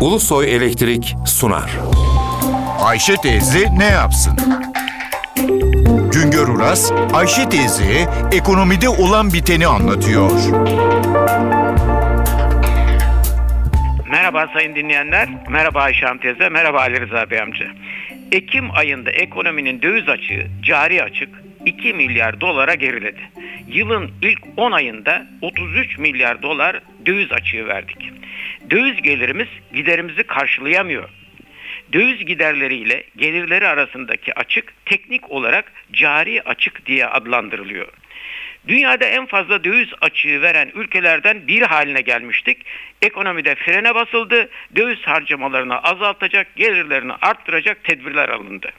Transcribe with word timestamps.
Ulusoy 0.00 0.54
Elektrik 0.54 1.16
sunar. 1.26 1.70
Ayşe 2.80 3.16
teyze 3.16 3.66
ne 3.78 3.84
yapsın? 3.84 4.36
Güngör 6.12 6.48
Uras, 6.48 6.92
Ayşe 7.14 7.48
teyze 7.48 8.08
ekonomide 8.32 8.88
olan 8.88 9.32
biteni 9.32 9.66
anlatıyor. 9.66 10.30
Merhaba 14.10 14.46
sayın 14.54 14.74
dinleyenler, 14.74 15.28
merhaba 15.48 15.80
Ayşe 15.80 16.06
Hanım 16.06 16.18
teyze, 16.18 16.48
merhaba 16.48 16.80
Ali 16.80 17.00
Rıza 17.00 17.30
Bey 17.30 17.40
amca. 17.40 17.66
Ekim 18.32 18.70
ayında 18.74 19.10
ekonominin 19.10 19.82
döviz 19.82 20.08
açığı, 20.08 20.46
cari 20.62 21.02
açık 21.02 21.49
2 21.66 21.94
milyar 21.94 22.40
dolara 22.40 22.74
geriledi. 22.74 23.20
Yılın 23.68 24.10
ilk 24.22 24.40
10 24.56 24.72
ayında 24.72 25.26
33 25.40 25.98
milyar 25.98 26.42
dolar 26.42 26.80
döviz 27.06 27.32
açığı 27.32 27.66
verdik. 27.66 28.10
Döviz 28.70 29.02
gelirimiz 29.02 29.48
giderimizi 29.74 30.22
karşılayamıyor. 30.22 31.08
Döviz 31.92 32.26
giderleriyle 32.26 33.04
gelirleri 33.16 33.66
arasındaki 33.66 34.34
açık 34.34 34.72
teknik 34.86 35.30
olarak 35.30 35.72
cari 35.92 36.42
açık 36.42 36.86
diye 36.86 37.06
adlandırılıyor. 37.06 37.88
Dünyada 38.68 39.04
en 39.04 39.26
fazla 39.26 39.64
döviz 39.64 39.88
açığı 40.00 40.42
veren 40.42 40.70
ülkelerden 40.74 41.48
biri 41.48 41.64
haline 41.64 42.00
gelmiştik. 42.00 42.66
Ekonomide 43.02 43.54
frene 43.54 43.94
basıldı, 43.94 44.48
döviz 44.76 45.00
harcamalarını 45.02 45.78
azaltacak, 45.82 46.56
gelirlerini 46.56 47.12
arttıracak 47.12 47.84
tedbirler 47.84 48.28
alındı. 48.28 48.72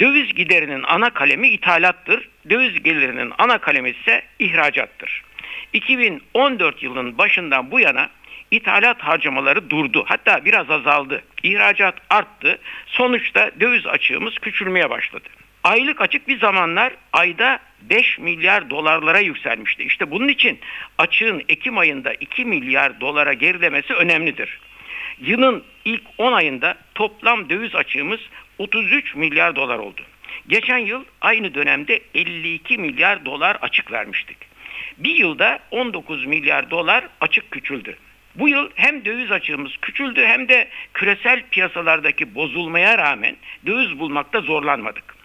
Döviz 0.00 0.34
giderinin 0.34 0.82
ana 0.82 1.10
kalemi 1.10 1.48
ithalattır, 1.48 2.28
döviz 2.50 2.82
gelirinin 2.82 3.32
ana 3.38 3.58
kalemi 3.58 3.90
ise 3.90 4.22
ihracattır. 4.38 5.22
2014 5.72 6.82
yılının 6.82 7.18
başından 7.18 7.70
bu 7.70 7.80
yana 7.80 8.10
ithalat 8.50 9.00
harcamaları 9.00 9.70
durdu. 9.70 10.04
Hatta 10.06 10.44
biraz 10.44 10.70
azaldı. 10.70 11.22
İhracat 11.42 11.94
arttı. 12.10 12.58
Sonuçta 12.86 13.50
döviz 13.60 13.86
açığımız 13.86 14.38
küçülmeye 14.38 14.90
başladı. 14.90 15.28
Aylık 15.64 16.00
açık 16.00 16.28
bir 16.28 16.38
zamanlar 16.38 16.92
ayda 17.12 17.58
5 17.82 18.18
milyar 18.18 18.70
dolarlara 18.70 19.18
yükselmişti. 19.18 19.82
İşte 19.82 20.10
bunun 20.10 20.28
için 20.28 20.58
açığın 20.98 21.42
Ekim 21.48 21.78
ayında 21.78 22.14
2 22.14 22.44
milyar 22.44 23.00
dolara 23.00 23.32
gerilemesi 23.32 23.94
önemlidir. 23.94 24.60
Yılın 25.20 25.64
ilk 25.84 26.02
10 26.18 26.32
ayında 26.32 26.76
toplam 26.94 27.50
döviz 27.50 27.74
açığımız 27.74 28.20
33 28.58 29.14
milyar 29.14 29.56
dolar 29.56 29.78
oldu. 29.78 30.02
Geçen 30.48 30.78
yıl 30.78 31.04
aynı 31.20 31.54
dönemde 31.54 32.00
52 32.14 32.78
milyar 32.78 33.24
dolar 33.24 33.56
açık 33.62 33.92
vermiştik. 33.92 34.36
Bir 34.98 35.16
yılda 35.16 35.58
19 35.70 36.26
milyar 36.26 36.70
dolar 36.70 37.04
açık 37.20 37.50
küçüldü. 37.50 37.96
Bu 38.34 38.48
yıl 38.48 38.70
hem 38.74 39.04
döviz 39.04 39.32
açığımız 39.32 39.76
küçüldü 39.76 40.24
hem 40.26 40.48
de 40.48 40.68
küresel 40.94 41.42
piyasalardaki 41.50 42.34
bozulmaya 42.34 42.98
rağmen 42.98 43.36
döviz 43.66 43.98
bulmakta 43.98 44.40
zorlanmadık. 44.40 45.16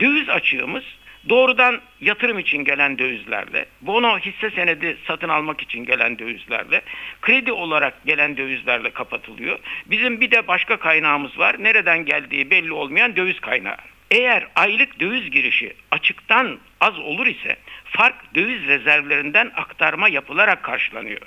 Döviz 0.00 0.28
açığımız 0.28 0.84
doğrudan 1.28 1.80
yatırım 2.00 2.38
için 2.38 2.64
gelen 2.64 2.98
dövizlerle, 2.98 3.66
bono 3.80 4.18
hisse 4.18 4.50
senedi 4.50 4.96
satın 5.06 5.28
almak 5.28 5.60
için 5.62 5.84
gelen 5.84 6.18
dövizlerle, 6.18 6.82
kredi 7.20 7.52
olarak 7.52 8.04
gelen 8.06 8.36
dövizlerle 8.36 8.90
kapatılıyor. 8.90 9.58
Bizim 9.86 10.20
bir 10.20 10.30
de 10.30 10.48
başka 10.48 10.76
kaynağımız 10.76 11.38
var. 11.38 11.56
Nereden 11.58 12.04
geldiği 12.04 12.50
belli 12.50 12.72
olmayan 12.72 13.16
döviz 13.16 13.40
kaynağı. 13.40 13.76
Eğer 14.10 14.46
aylık 14.56 15.00
döviz 15.00 15.30
girişi 15.30 15.74
açıktan 15.90 16.58
az 16.80 16.98
olur 16.98 17.26
ise 17.26 17.56
fark 17.84 18.34
döviz 18.34 18.66
rezervlerinden 18.66 19.52
aktarma 19.56 20.08
yapılarak 20.08 20.62
karşılanıyor. 20.62 21.20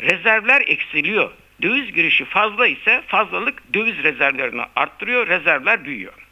Rezervler 0.00 0.62
eksiliyor. 0.66 1.30
Döviz 1.62 1.92
girişi 1.92 2.24
fazla 2.24 2.66
ise 2.66 3.02
fazlalık 3.06 3.74
döviz 3.74 4.02
rezervlerini 4.02 4.62
arttırıyor, 4.76 5.28
rezervler 5.28 5.84
büyüyor. 5.84 6.23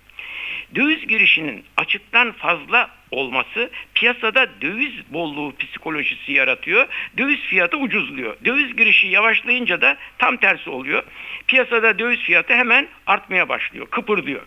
Döviz 0.75 1.07
girişinin 1.07 1.65
açıktan 1.77 2.33
fazla 2.33 2.91
olması 3.11 3.71
piyasada 3.95 4.47
döviz 4.61 4.93
bolluğu 5.13 5.57
psikolojisi 5.57 6.33
yaratıyor. 6.33 6.87
Döviz 7.19 7.41
fiyatı 7.41 7.77
ucuzluyor. 7.77 8.37
Döviz 8.45 8.77
girişi 8.77 9.07
yavaşlayınca 9.07 9.81
da 9.81 9.97
tam 10.19 10.37
tersi 10.37 10.71
oluyor. 10.71 11.03
Piyasada 11.47 11.99
döviz 11.99 12.21
fiyatı 12.21 12.55
hemen 12.55 12.89
artmaya 13.07 13.49
başlıyor, 13.49 13.87
kıpırdıyor. 13.91 14.43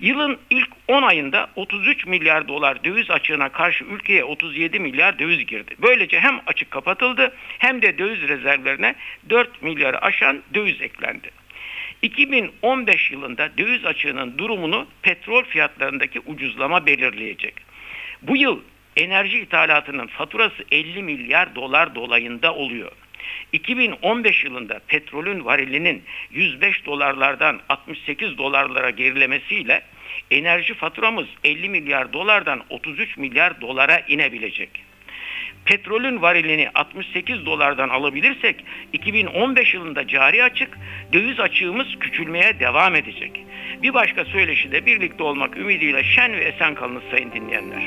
Yılın 0.00 0.38
ilk 0.50 0.68
10 0.88 1.02
ayında 1.02 1.50
33 1.56 2.06
milyar 2.06 2.48
dolar 2.48 2.84
döviz 2.84 3.10
açığına 3.10 3.48
karşı 3.48 3.84
ülkeye 3.84 4.24
37 4.24 4.80
milyar 4.80 5.18
döviz 5.18 5.46
girdi. 5.46 5.74
Böylece 5.82 6.20
hem 6.20 6.40
açık 6.46 6.70
kapatıldı 6.70 7.34
hem 7.58 7.82
de 7.82 7.98
döviz 7.98 8.28
rezervlerine 8.28 8.94
4 9.30 9.62
milyarı 9.62 10.02
aşan 10.02 10.42
döviz 10.54 10.82
eklendi. 10.82 11.30
2015 12.02 13.10
yılında 13.10 13.50
döviz 13.58 13.84
açığının 13.84 14.38
durumunu 14.38 14.86
petrol 15.02 15.44
fiyatlarındaki 15.44 16.20
ucuzlama 16.20 16.86
belirleyecek. 16.86 17.54
Bu 18.22 18.36
yıl 18.36 18.60
enerji 18.96 19.38
ithalatının 19.38 20.06
faturası 20.06 20.64
50 20.72 21.02
milyar 21.02 21.54
dolar 21.54 21.94
dolayında 21.94 22.54
oluyor. 22.54 22.92
2015 23.52 24.44
yılında 24.44 24.80
petrolün 24.86 25.44
varilinin 25.44 26.02
105 26.30 26.86
dolarlardan 26.86 27.60
68 27.68 28.38
dolarlara 28.38 28.90
gerilemesiyle 28.90 29.82
enerji 30.30 30.74
faturamız 30.74 31.26
50 31.44 31.68
milyar 31.68 32.12
dolardan 32.12 32.62
33 32.70 33.16
milyar 33.16 33.60
dolara 33.60 33.98
inebilecek. 33.98 34.70
Petrolün 35.64 36.22
varilini 36.22 36.68
68 36.74 37.46
dolardan 37.46 37.88
alabilirsek 37.88 38.64
2015 38.92 39.74
yılında 39.74 40.08
cari 40.08 40.44
açık, 40.44 40.78
döviz 41.12 41.40
açığımız 41.40 41.86
küçülmeye 42.00 42.60
devam 42.60 42.94
edecek. 42.94 43.44
Bir 43.82 43.94
başka 43.94 44.24
söyleşi 44.24 44.72
de 44.72 44.86
birlikte 44.86 45.22
olmak 45.22 45.56
ümidiyle 45.56 46.04
şen 46.04 46.32
ve 46.32 46.44
esen 46.44 46.74
kalınız 46.74 47.02
sayın 47.10 47.32
dinleyenler. 47.32 47.82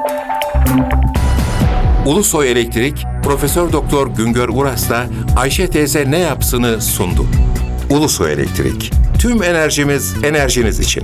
Ulusoy 2.05 2.51
Elektrik 2.51 3.05
Profesör 3.23 3.71
Doktor 3.71 4.07
Güngör 4.07 4.49
Uras'la 4.49 5.07
Ayşe 5.37 5.67
teyze 5.67 6.11
ne 6.11 6.19
yapsını 6.19 6.81
sundu. 6.81 7.25
Ulusoy 7.89 8.33
Elektrik. 8.33 8.91
Tüm 9.19 9.43
enerjimiz 9.43 10.15
enerjiniz 10.23 10.79
için. 10.79 11.03